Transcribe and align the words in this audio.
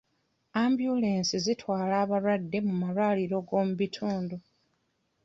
Ambyulensi 0.61 1.35
zitwala 1.45 1.93
abalwadde 2.03 2.57
mu 2.67 2.73
malwaliro 2.81 3.37
go 3.47 3.57
mu 3.67 3.73
bitundu. 3.79 4.35